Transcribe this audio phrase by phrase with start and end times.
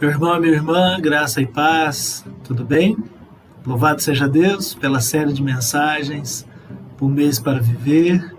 [0.00, 2.96] Meu irmão, minha irmã, graça e paz, tudo bem?
[3.66, 6.46] Louvado seja Deus pela série de mensagens,
[6.96, 8.32] por mês para viver.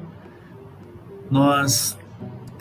[1.30, 1.98] Nós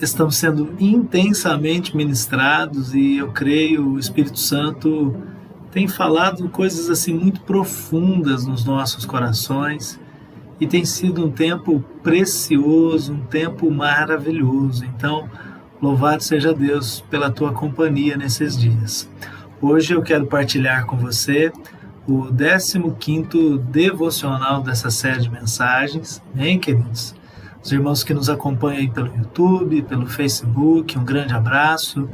[0.00, 5.16] estamos sendo intensamente ministrados e eu creio o Espírito Santo
[5.70, 10.00] tem falado coisas assim muito profundas nos nossos corações
[10.58, 14.84] e tem sido um tempo precioso, um tempo maravilhoso.
[14.84, 15.28] Então,
[15.80, 19.08] Louvado seja Deus pela tua companhia nesses dias.
[19.62, 21.52] Hoje eu quero partilhar com você
[22.04, 27.14] o 15 devocional dessa série de mensagens, hein, queridos?
[27.62, 32.08] Os irmãos que nos acompanham aí pelo YouTube, pelo Facebook, um grande abraço.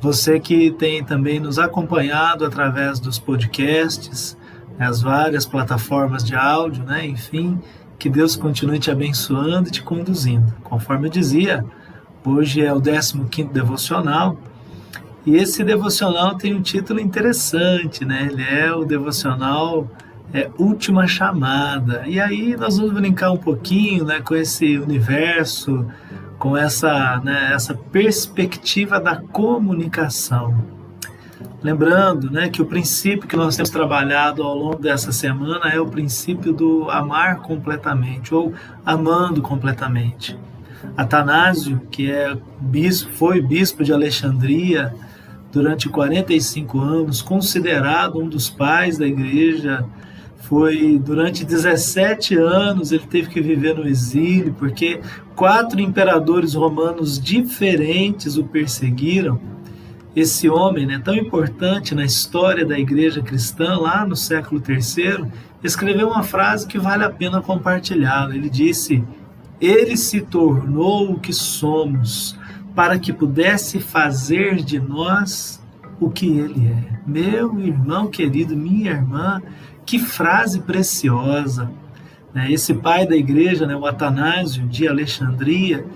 [0.00, 4.36] Você que tem também nos acompanhado através dos podcasts,
[4.76, 7.06] as várias plataformas de áudio, né?
[7.06, 7.60] Enfim,
[7.96, 10.52] que Deus continue te abençoando e te conduzindo.
[10.64, 11.64] Conforme eu dizia,
[12.26, 14.38] Hoje é o 15 devocional.
[15.26, 18.28] E esse devocional tem um título interessante, né?
[18.30, 19.86] Ele é o devocional
[20.32, 22.04] é, Última Chamada.
[22.06, 25.86] E aí nós vamos brincar um pouquinho né, com esse universo,
[26.38, 30.56] com essa, né, essa perspectiva da comunicação.
[31.62, 35.86] Lembrando né, que o princípio que nós temos trabalhado ao longo dessa semana é o
[35.86, 40.38] princípio do amar completamente, ou amando completamente.
[40.96, 44.94] Atanásio, que é bispo, foi bispo de Alexandria
[45.52, 49.84] durante 45 anos, considerado um dos pais da igreja,
[50.44, 55.00] foi durante 17 anos ele teve que viver no exílio, porque
[55.34, 59.40] quatro imperadores romanos diferentes o perseguiram.
[60.14, 65.26] Esse homem, né, tão importante na história da igreja cristã, lá no século III,
[65.62, 68.34] escreveu uma frase que vale a pena compartilhá-la.
[68.34, 69.02] Ele disse:
[69.64, 72.38] ele se tornou o que somos,
[72.74, 75.62] para que pudesse fazer de nós
[76.00, 77.00] o que ele é.
[77.06, 79.40] Meu irmão querido, minha irmã,
[79.86, 81.70] que frase preciosa.
[82.32, 82.50] Né?
[82.50, 85.86] Esse pai da igreja, né, o Atanásio de Alexandria,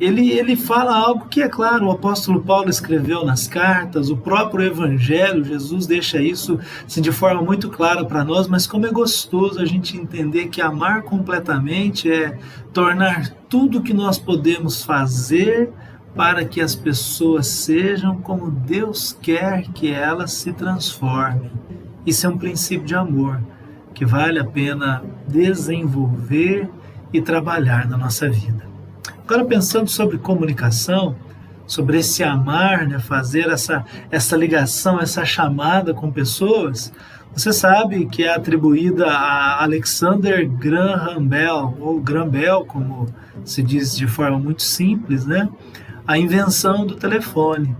[0.00, 4.64] ele, ele fala algo que, é claro, o apóstolo Paulo escreveu nas cartas, o próprio
[4.64, 9.60] Evangelho, Jesus deixa isso assim, de forma muito clara para nós, mas como é gostoso
[9.60, 12.38] a gente entender que amar completamente é
[12.72, 15.72] tornar tudo que nós podemos fazer
[16.14, 21.50] para que as pessoas sejam como Deus quer que elas se transformem.
[22.06, 23.40] Isso é um princípio de amor
[23.94, 26.70] que vale a pena desenvolver
[27.12, 28.68] e trabalhar na nossa vida.
[29.28, 31.14] Agora, pensando sobre comunicação,
[31.66, 36.90] sobre esse amar, né, fazer essa, essa ligação, essa chamada com pessoas,
[37.34, 43.06] você sabe que é atribuída a Alexander Graham Bell, ou Graham Bell, como
[43.44, 45.46] se diz de forma muito simples, né,
[46.06, 47.76] a invenção do telefone.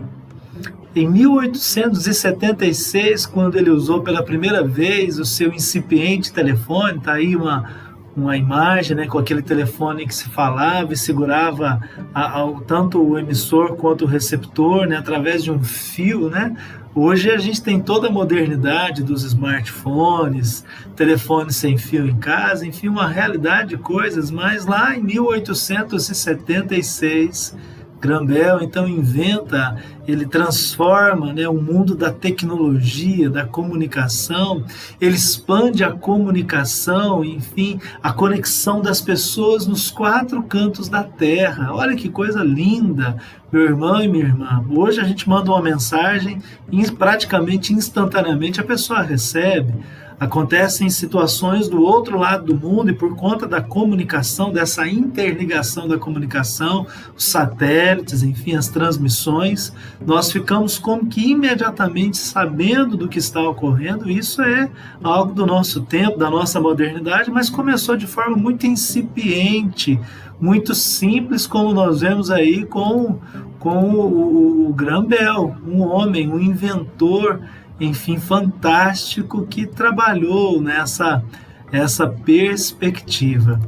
[0.94, 7.87] Em 1876, quando ele usou pela primeira vez o seu incipiente telefone, está aí uma,
[8.18, 11.80] uma imagem, né, com aquele telefone que se falava e segurava
[12.12, 16.54] a, a, tanto o emissor quanto o receptor, né, através de um fio, né?
[16.94, 20.64] Hoje a gente tem toda a modernidade dos smartphones,
[20.96, 27.54] telefones sem fio em casa, enfim, uma realidade de coisas, mas lá em 1876
[28.00, 29.76] Grambel então inventa,
[30.06, 34.64] ele transforma né, o mundo da tecnologia, da comunicação,
[35.00, 41.74] ele expande a comunicação, enfim, a conexão das pessoas nos quatro cantos da terra.
[41.74, 43.16] Olha que coisa linda,
[43.52, 44.64] meu irmão e minha irmã.
[44.70, 46.40] Hoje a gente manda uma mensagem
[46.70, 49.74] e praticamente instantaneamente a pessoa recebe
[50.18, 55.98] acontecem situações do outro lado do mundo e por conta da comunicação, dessa interligação da
[55.98, 56.86] comunicação,
[57.16, 59.72] os satélites, enfim, as transmissões,
[60.04, 64.10] nós ficamos como que imediatamente sabendo do que está ocorrendo.
[64.10, 64.68] Isso é
[65.02, 70.00] algo do nosso tempo, da nossa modernidade, mas começou de forma muito incipiente,
[70.40, 73.18] muito simples, como nós vemos aí com,
[73.58, 77.40] com o, o Graham Bell, um homem, um inventor
[77.80, 81.22] enfim, fantástico que trabalhou nessa
[81.70, 83.60] essa perspectiva.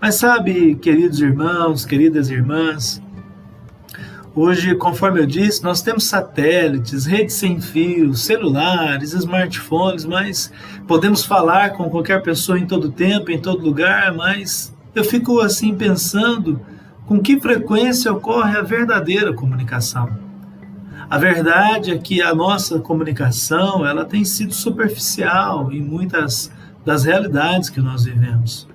[0.00, 3.00] Mas sabe, queridos irmãos, queridas irmãs,
[4.34, 10.52] hoje, conforme eu disse, nós temos satélites, redes sem fio, celulares, smartphones, mas
[10.88, 15.74] podemos falar com qualquer pessoa em todo tempo, em todo lugar, mas eu fico assim
[15.74, 16.60] pensando
[17.06, 20.08] com que frequência ocorre a verdadeira comunicação.
[21.08, 26.52] A verdade é que a nossa comunicação ela tem sido superficial em muitas
[26.84, 28.69] das realidades que nós vivemos.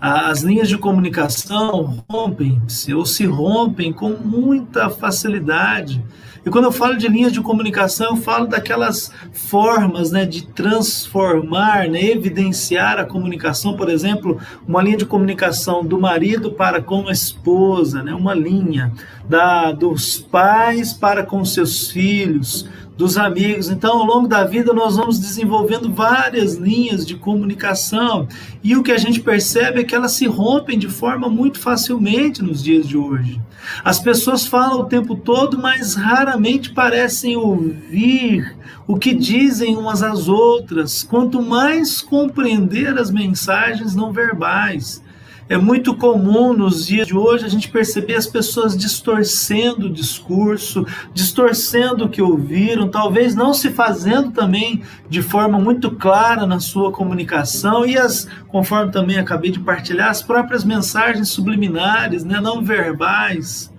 [0.00, 6.02] As linhas de comunicação rompem-se ou se rompem com muita facilidade.
[6.44, 11.86] E quando eu falo de linhas de comunicação, eu falo daquelas formas né, de transformar,
[11.86, 17.12] né, evidenciar a comunicação, por exemplo, uma linha de comunicação do marido para com a
[17.12, 18.90] esposa, né, uma linha
[19.28, 22.66] da, dos pais para com seus filhos,
[23.00, 23.70] dos amigos.
[23.70, 28.28] Então, ao longo da vida, nós vamos desenvolvendo várias linhas de comunicação
[28.62, 32.42] e o que a gente percebe é que elas se rompem de forma muito facilmente
[32.42, 33.40] nos dias de hoje.
[33.82, 38.54] As pessoas falam o tempo todo, mas raramente parecem ouvir
[38.86, 41.02] o que dizem umas às outras.
[41.02, 45.02] Quanto mais compreender as mensagens não verbais,
[45.50, 50.86] é muito comum nos dias de hoje a gente perceber as pessoas distorcendo o discurso,
[51.12, 56.92] distorcendo o que ouviram, talvez não se fazendo também de forma muito clara na sua
[56.92, 63.69] comunicação e as, conforme também acabei de partilhar, as próprias mensagens subliminares, né, não verbais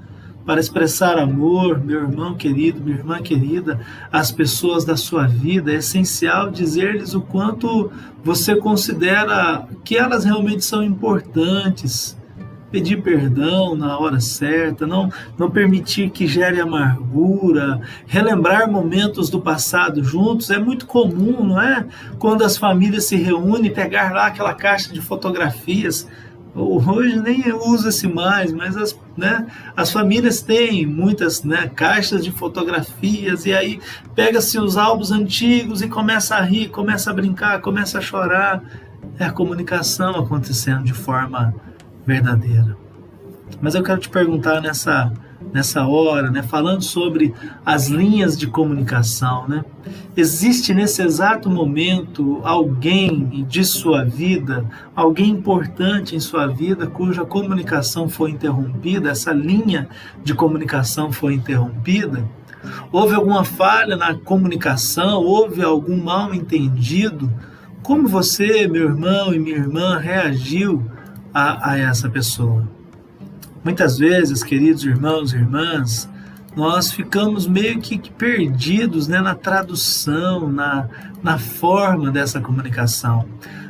[0.51, 3.79] para expressar amor, meu irmão querido, minha irmã querida,
[4.11, 7.89] às pessoas da sua vida, é essencial dizer-lhes o quanto
[8.21, 12.17] você considera que elas realmente são importantes.
[12.69, 20.03] Pedir perdão na hora certa, não, não permitir que gere amargura, relembrar momentos do passado
[20.03, 20.49] juntos.
[20.49, 21.85] É muito comum, não é?
[22.19, 26.05] Quando as famílias se reúnem, pegar lá aquela caixa de fotografias
[26.53, 33.45] Hoje nem usa-se mais, mas as, né, as famílias têm muitas né, caixas de fotografias
[33.45, 33.79] e aí
[34.13, 38.61] pega-se os álbuns antigos e começa a rir, começa a brincar, começa a chorar.
[39.17, 41.53] É a comunicação acontecendo de forma
[42.05, 42.75] verdadeira.
[43.61, 45.11] Mas eu quero te perguntar nessa
[45.53, 47.33] nessa hora, né, falando sobre
[47.65, 49.63] as linhas de comunicação, né?
[50.15, 54.65] Existe nesse exato momento alguém de sua vida,
[54.95, 59.87] alguém importante em sua vida cuja comunicação foi interrompida, essa linha
[60.23, 62.27] de comunicação foi interrompida?
[62.91, 65.23] Houve alguma falha na comunicação?
[65.23, 67.31] Houve algum mal entendido?
[67.81, 70.85] Como você, meu irmão e minha irmã, reagiu
[71.33, 72.67] a, a essa pessoa?
[73.63, 76.09] Muitas vezes, queridos irmãos e irmãs,
[76.55, 80.89] nós ficamos meio que perdidos né, na tradução, na,
[81.21, 83.25] na forma dessa comunicação.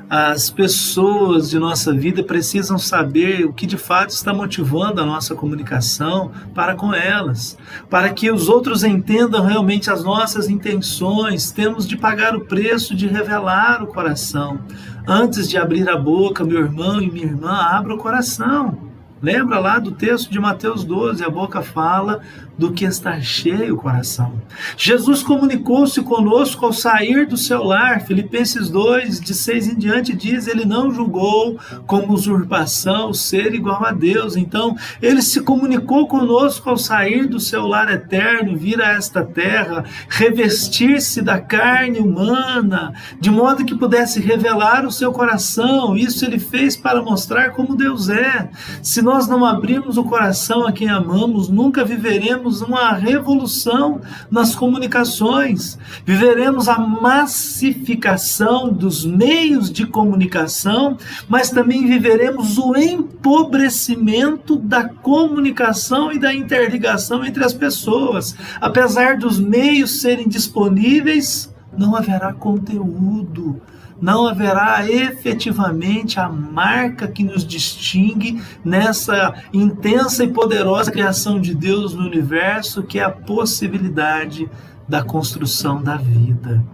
[0.10, 5.36] As pessoas de nossa vida precisam saber o que de fato está motivando a nossa
[5.36, 7.58] comunicação para com elas,
[7.90, 11.52] para que os outros entendam realmente as nossas intenções.
[11.52, 14.60] Temos de pagar o preço de revelar o coração.
[15.08, 18.91] Antes de abrir a boca, meu irmão e minha irmã, abra o coração.
[19.22, 22.22] Lembra lá do texto de Mateus 12, a boca fala
[22.62, 24.34] do que está cheio o coração.
[24.78, 28.02] Jesus comunicou-se conosco ao sair do seu lar.
[28.02, 31.58] Filipenses 2, de 6 em diante, diz: Ele não julgou
[31.88, 34.36] como usurpação ser igual a Deus.
[34.36, 39.84] Então, ele se comunicou conosco ao sair do seu lar eterno, vir a esta terra,
[40.08, 45.98] revestir-se da carne humana, de modo que pudesse revelar o seu coração.
[45.98, 48.50] Isso ele fez para mostrar como Deus é.
[48.84, 54.00] Se nós não abrirmos o coração a quem amamos, nunca viveremos uma revolução
[54.32, 64.88] nas comunicações, viveremos a massificação dos meios de comunicação, mas também viveremos o empobrecimento da
[64.88, 68.34] comunicação e da interligação entre as pessoas.
[68.62, 73.62] Apesar dos meios serem disponíveis, não haverá conteúdo
[74.02, 81.94] não haverá efetivamente a marca que nos distingue nessa intensa e poderosa criação de Deus
[81.94, 84.50] no universo, que é a possibilidade
[84.88, 86.66] da construção da vida.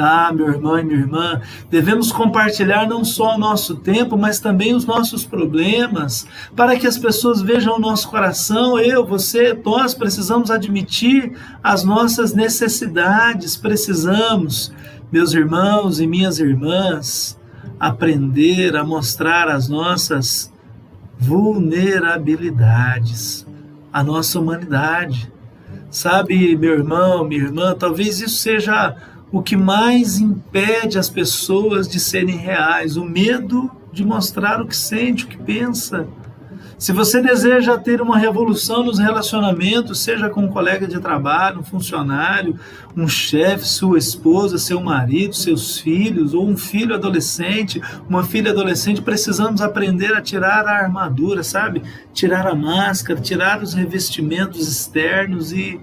[0.00, 4.74] Ah, meu irmão e minha irmã, devemos compartilhar não só o nosso tempo, mas também
[4.74, 8.78] os nossos problemas, para que as pessoas vejam o nosso coração.
[8.78, 14.72] Eu, você, nós precisamos admitir as nossas necessidades, precisamos
[15.10, 17.38] meus irmãos e minhas irmãs,
[17.80, 20.52] aprender a mostrar as nossas
[21.18, 23.44] vulnerabilidades,
[23.92, 25.32] a nossa humanidade.
[25.90, 28.94] Sabe, meu irmão, minha irmã, talvez isso seja
[29.30, 34.76] o que mais impede as pessoas de serem reais, o medo de mostrar o que
[34.76, 36.06] sente, o que pensa.
[36.78, 41.64] Se você deseja ter uma revolução nos relacionamentos, seja com um colega de trabalho, um
[41.64, 42.56] funcionário,
[42.96, 49.02] um chefe, sua esposa, seu marido, seus filhos, ou um filho adolescente, uma filha adolescente,
[49.02, 51.82] precisamos aprender a tirar a armadura, sabe?
[52.12, 55.80] Tirar a máscara, tirar os revestimentos externos e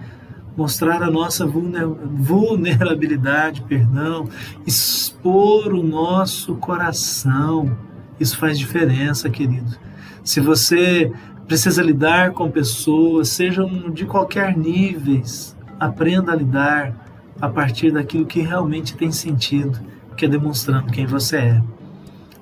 [0.55, 4.29] mostrar a nossa vulnerabilidade, perdão,
[4.65, 7.77] expor o nosso coração
[8.19, 9.75] Isso faz diferença, querido.
[10.23, 11.11] Se você
[11.45, 16.95] precisa lidar com pessoas, sejam de qualquer níveis, aprenda a lidar
[17.39, 19.79] a partir daquilo que realmente tem sentido,
[20.15, 21.61] que é demonstrando quem você é.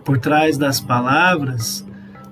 [0.05, 1.85] Por trás das palavras,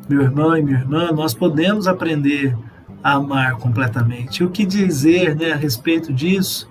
[0.07, 2.55] meu irmão e minha irmã, nós podemos aprender
[3.03, 4.41] amar completamente.
[4.41, 6.69] E o que dizer né, a respeito disso?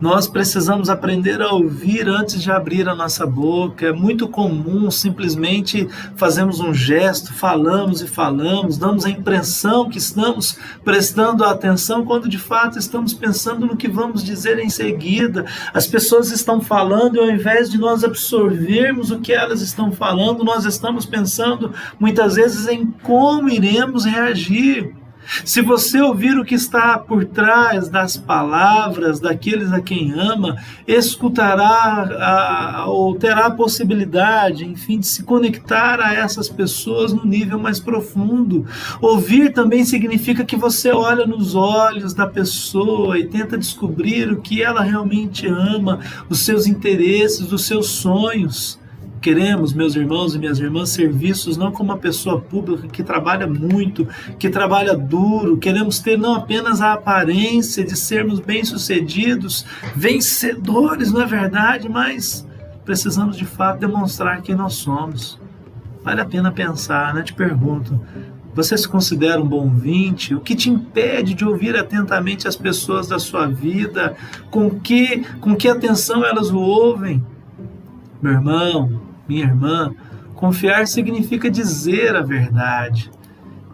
[0.00, 3.86] Nós precisamos aprender a ouvir antes de abrir a nossa boca.
[3.86, 10.56] É muito comum simplesmente fazemos um gesto, falamos e falamos, damos a impressão que estamos
[10.84, 15.44] prestando atenção quando de fato estamos pensando no que vamos dizer em seguida.
[15.74, 20.44] As pessoas estão falando e ao invés de nós absorvermos o que elas estão falando,
[20.44, 24.94] nós estamos pensando muitas vezes em como iremos reagir.
[25.44, 30.56] Se você ouvir o que está por trás das palavras daqueles a quem ama,
[30.86, 37.58] escutará a, ou terá a possibilidade, enfim, de se conectar a essas pessoas no nível
[37.58, 38.66] mais profundo.
[39.00, 44.62] Ouvir também significa que você olha nos olhos da pessoa e tenta descobrir o que
[44.62, 48.78] ela realmente ama, os seus interesses, os seus sonhos.
[49.20, 54.06] Queremos, meus irmãos e minhas irmãs, serviços não como uma pessoa pública que trabalha muito,
[54.38, 55.56] que trabalha duro.
[55.56, 62.46] Queremos ter não apenas a aparência de sermos bem-sucedidos, vencedores, não é verdade, mas
[62.84, 65.38] precisamos de fato demonstrar quem nós somos.
[66.04, 67.22] Vale a pena pensar, né?
[67.22, 68.00] Te pergunto,
[68.54, 70.34] você se considera um bom ouvinte?
[70.34, 74.16] O que te impede de ouvir atentamente as pessoas da sua vida?
[74.50, 77.24] Com que, com que atenção elas o ouvem?
[78.20, 79.92] Meu irmão, minha irmã,
[80.34, 83.10] confiar significa dizer a verdade.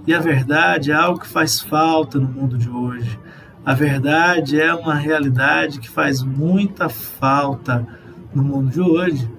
[0.06, 3.18] E a verdade é algo que faz falta no mundo de hoje.
[3.64, 7.87] A verdade é uma realidade que faz muita falta
[8.34, 9.30] no mundo de hoje.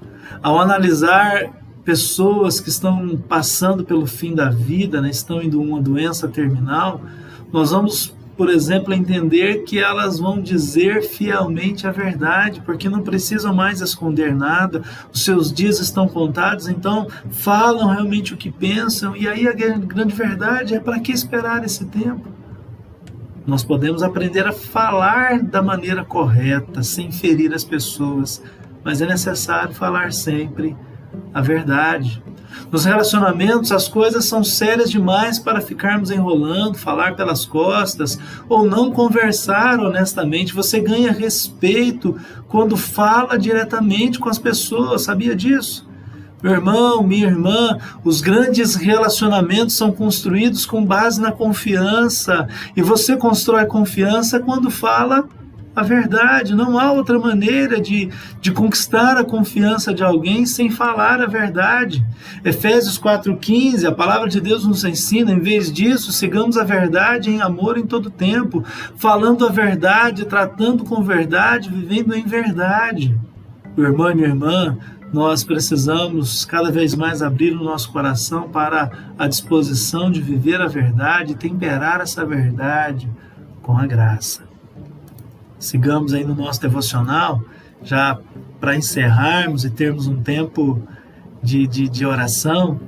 [0.42, 1.52] Ao analisar
[1.84, 7.02] pessoas que estão passando pelo fim da vida, né, estão indo uma doença terminal,
[7.54, 13.54] nós vamos por exemplo, entender que elas vão dizer fielmente a verdade, porque não precisam
[13.54, 14.82] mais esconder nada,
[15.14, 20.14] os seus dias estão contados, então falam realmente o que pensam, e aí a grande
[20.14, 22.28] verdade é para que esperar esse tempo?
[23.48, 28.42] Nós podemos aprender a falar da maneira correta, sem ferir as pessoas,
[28.84, 30.76] mas é necessário falar sempre
[31.34, 32.24] a verdade.
[32.72, 38.20] Nos relacionamentos, as coisas são sérias demais para ficarmos enrolando, falar pelas costas
[38.50, 40.54] ou não conversar honestamente.
[40.54, 42.18] Você ganha respeito
[42.48, 45.88] quando fala diretamente com as pessoas, sabia disso?
[46.42, 52.48] Meu irmão, minha irmã, os grandes relacionamentos são construídos com base na confiança.
[52.76, 55.28] E você constrói confiança quando fala
[55.76, 56.56] a verdade.
[56.56, 62.06] Não há outra maneira de, de conquistar a confiança de alguém sem falar a verdade.
[62.44, 67.42] Efésios 4,15, a palavra de Deus nos ensina, em vez disso, sigamos a verdade em
[67.42, 68.64] amor em todo tempo,
[68.96, 73.18] falando a verdade, tratando com verdade, vivendo em verdade.
[73.76, 74.78] Meu irmão e minha irmã,
[75.12, 80.68] nós precisamos cada vez mais abrir o nosso coração para a disposição de viver a
[80.68, 83.10] verdade temperar essa verdade
[83.62, 84.45] com a graça
[85.60, 87.42] sigamos aí no nosso devocional,
[87.84, 88.20] já
[88.60, 90.82] para encerrarmos e termos um tempo
[91.42, 92.80] de, de, de oração,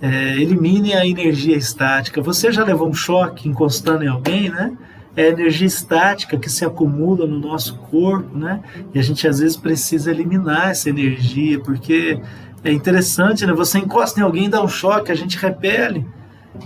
[0.00, 2.20] é, elimine a energia estática.
[2.20, 4.76] Você já levou um choque encostando em alguém, né?
[5.16, 8.60] É a energia estática que se acumula no nosso corpo, né?
[8.92, 12.20] E a gente às vezes precisa eliminar essa energia, porque
[12.62, 13.52] é interessante, né?
[13.54, 16.06] Você encosta em alguém, dá um choque, a gente repele.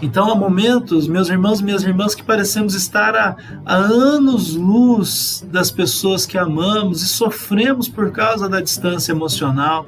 [0.02, 5.70] Então, há momentos, meus irmãos e minhas irmãs, que parecemos estar a, a anos-luz das
[5.70, 9.86] pessoas que amamos e sofremos por causa da distância emocional.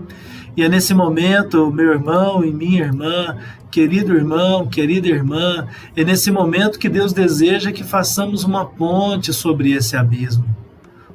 [0.54, 3.38] E é nesse momento, meu irmão e minha irmã,
[3.70, 5.66] querido irmão, querida irmã,
[5.96, 10.44] é nesse momento que Deus deseja que façamos uma ponte sobre esse abismo.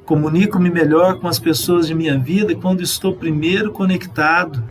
[0.04, 4.64] Comunico-me melhor com as pessoas de minha vida quando estou primeiro conectado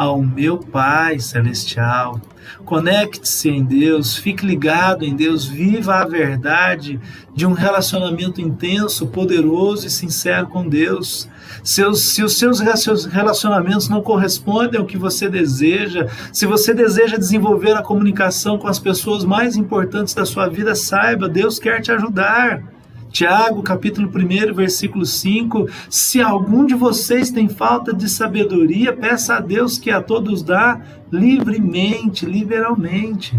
[0.00, 2.18] ao meu Pai Celestial.
[2.64, 6.98] Conecte-se em Deus, fique ligado em Deus, viva a verdade
[7.34, 11.28] de um relacionamento intenso, poderoso e sincero com Deus.
[11.62, 17.72] Seus, se os seus relacionamentos não correspondem ao que você deseja, se você deseja desenvolver
[17.72, 22.62] a comunicação com as pessoas mais importantes da sua vida, saiba, Deus quer te ajudar.
[23.10, 29.40] Tiago, capítulo 1, versículo 5: Se algum de vocês tem falta de sabedoria, peça a
[29.40, 33.36] Deus que a todos dá livremente, liberalmente.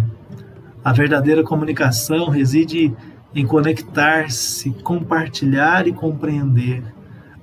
[0.83, 2.93] A verdadeira comunicação reside
[3.33, 6.83] em conectar-se, compartilhar e compreender.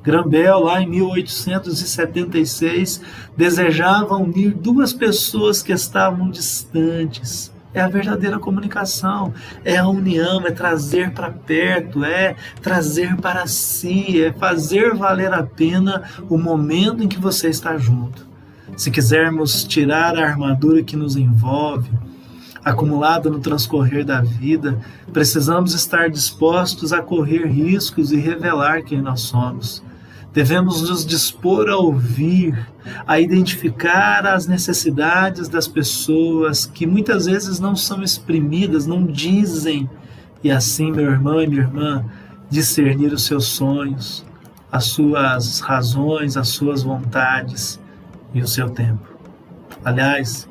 [0.02, 3.00] Grambel, lá em 1876,
[3.36, 7.50] desejava unir duas pessoas que estavam distantes.
[7.74, 9.34] É a verdadeira comunicação,
[9.64, 15.42] é a união, é trazer para perto, é trazer para si, é fazer valer a
[15.42, 18.26] pena o momento em que você está junto.
[18.76, 21.90] Se quisermos tirar a armadura que nos envolve,
[22.64, 24.78] acumulada no transcorrer da vida,
[25.12, 29.82] precisamos estar dispostos a correr riscos e revelar quem nós somos.
[30.38, 32.56] Devemos nos dispor a ouvir,
[33.08, 39.90] a identificar as necessidades das pessoas que muitas vezes não são exprimidas, não dizem,
[40.40, 42.04] e assim, meu irmão e minha irmã,
[42.48, 44.24] discernir os seus sonhos,
[44.70, 47.80] as suas razões, as suas vontades
[48.32, 49.08] e o seu tempo.
[49.84, 50.48] Aliás,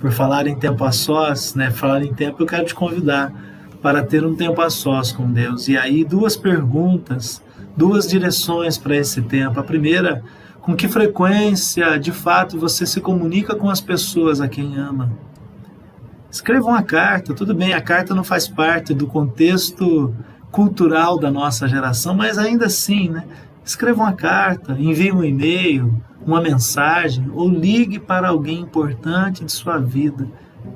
[0.00, 3.30] por falar em tempo a sós, né, falar em tempo, eu quero te convidar
[3.82, 5.68] para ter um tempo a sós com Deus.
[5.68, 7.46] E aí, duas perguntas
[7.78, 9.60] duas direções para esse tempo.
[9.60, 10.24] A primeira,
[10.60, 15.12] com que frequência de fato você se comunica com as pessoas a quem ama?
[16.28, 20.12] Escreva uma carta, tudo bem, a carta não faz parte do contexto
[20.50, 23.24] cultural da nossa geração, mas ainda assim, né?
[23.64, 29.78] Escreva uma carta, envie um e-mail, uma mensagem ou ligue para alguém importante de sua
[29.78, 30.26] vida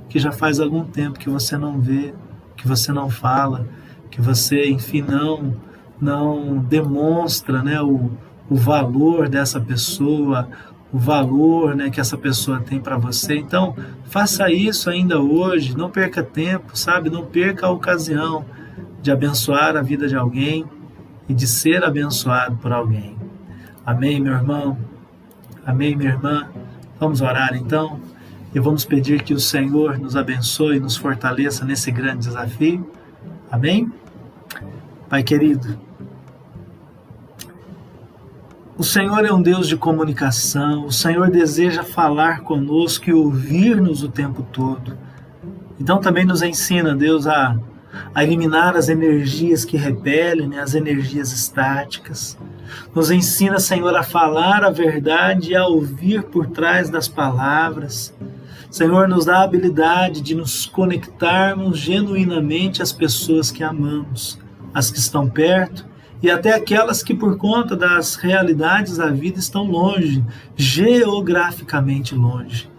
[0.08, 2.14] que já faz algum tempo que você não vê,
[2.56, 3.66] que você não fala,
[4.10, 5.56] que você, enfim, não
[6.02, 8.10] não demonstra né, o,
[8.50, 10.48] o valor dessa pessoa,
[10.92, 13.36] o valor né, que essa pessoa tem para você.
[13.36, 17.08] Então, faça isso ainda hoje, não perca tempo, sabe?
[17.08, 18.44] Não perca a ocasião
[19.00, 20.64] de abençoar a vida de alguém
[21.28, 23.16] e de ser abençoado por alguém.
[23.86, 24.76] Amém, meu irmão?
[25.64, 26.48] Amém, minha irmã?
[26.98, 28.00] Vamos orar então
[28.52, 32.90] e vamos pedir que o Senhor nos abençoe e nos fortaleça nesse grande desafio.
[33.50, 33.90] Amém?
[35.08, 35.78] Pai querido,
[38.82, 44.08] o Senhor é um Deus de comunicação, o Senhor deseja falar conosco e ouvir-nos o
[44.08, 44.98] tempo todo.
[45.78, 47.56] Então também nos ensina, Deus, a,
[48.12, 52.36] a eliminar as energias que repelem, né, as energias estáticas.
[52.92, 58.12] Nos ensina, Senhor, a falar a verdade e a ouvir por trás das palavras.
[58.68, 64.40] Senhor, nos dá a habilidade de nos conectarmos genuinamente às pessoas que amamos,
[64.74, 65.91] as que estão perto
[66.22, 72.70] e até aquelas que, por conta das realidades da vida, estão longe, geograficamente longe.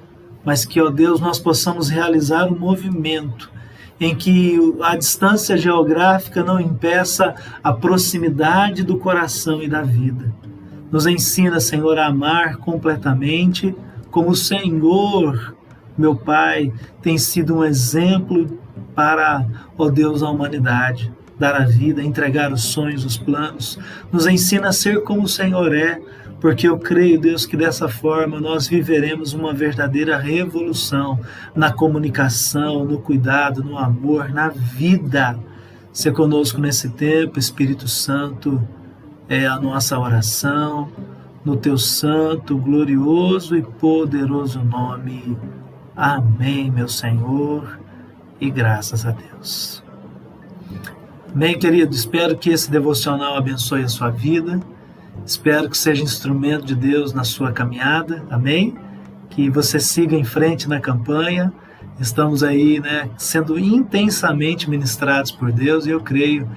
[0.46, 3.52] Mas que, ó Deus, nós possamos realizar um movimento
[4.00, 10.34] em que a distância geográfica não impeça a proximidade do coração e da vida.
[10.90, 13.76] Nos ensina, Senhor, a amar completamente,
[14.10, 15.56] como o Senhor,
[15.98, 18.58] meu Pai, tem sido um exemplo
[18.96, 19.46] para,
[19.78, 21.12] ó Deus, a humanidade
[21.44, 23.78] dar a vida, entregar os sonhos, os planos.
[24.10, 26.00] Nos ensina a ser como o Senhor é,
[26.40, 31.20] porque eu creio, Deus, que dessa forma nós viveremos uma verdadeira revolução
[31.54, 35.38] na comunicação, no cuidado, no amor, na vida.
[35.92, 38.66] Se conosco nesse tempo, Espírito Santo,
[39.28, 40.90] é a nossa oração,
[41.44, 45.38] no teu santo, glorioso e poderoso nome.
[45.94, 47.80] Amém, meu Senhor,
[48.40, 49.84] e graças a Deus.
[51.36, 54.60] Bem, querido, espero que esse devocional abençoe a sua vida.
[55.26, 58.24] Espero que seja instrumento de Deus na sua caminhada.
[58.30, 58.76] Amém?
[59.30, 61.52] Que você siga em frente na campanha.
[62.00, 66.48] Estamos aí, né, sendo intensamente ministrados por Deus e eu creio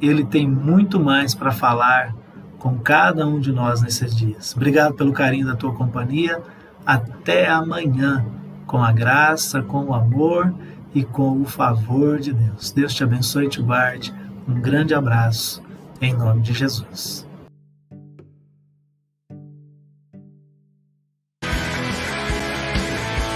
[0.00, 2.14] ele tem muito mais para falar
[2.58, 4.54] com cada um de nós nesses dias.
[4.54, 6.42] Obrigado pelo carinho da tua companhia.
[6.84, 8.24] Até amanhã,
[8.66, 10.52] com a graça, com o amor
[10.94, 12.70] e com o favor de Deus.
[12.70, 14.12] Deus te abençoe e te guarde.
[14.48, 15.60] Um grande abraço,
[16.00, 17.26] em nome de Jesus.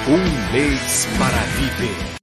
[0.09, 2.21] Um mês para viver.